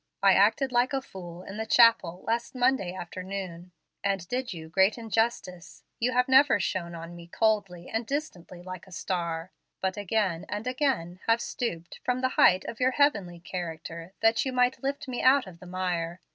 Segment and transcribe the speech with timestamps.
[0.23, 3.71] I acted like a fool in the chapel last Monday afternoon,
[4.03, 5.83] and did you great injustice.
[5.99, 10.65] You have never shone on me 'coldly and distantly like a star,' but again and
[10.65, 15.21] again have stooped from the height of your heavenly character that you might lift me
[15.21, 16.19] out of the mire.